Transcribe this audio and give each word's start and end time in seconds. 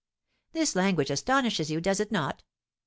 This 0.53 0.75
language 0.75 1.11
astonishes 1.11 1.69
you, 1.69 1.79
does 1.79 1.99
it 1.99 2.11
not? 2.11 2.41